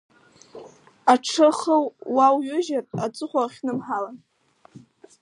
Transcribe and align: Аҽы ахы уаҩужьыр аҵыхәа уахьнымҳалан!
Аҽы 1.13 1.41
ахы 1.49 1.75
уаҩужьыр 2.15 2.85
аҵыхәа 3.05 3.41
уахьнымҳалан! 3.41 4.17